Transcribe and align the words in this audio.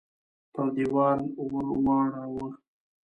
پر 0.53 0.67
دېوال 0.75 1.19
ورواړوه! 1.51 2.47